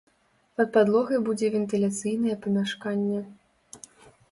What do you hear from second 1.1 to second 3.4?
будзе вентыляцыйнае памяшканне.